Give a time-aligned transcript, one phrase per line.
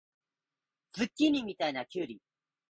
[0.93, 2.19] ズッキーニみたいなきゅうり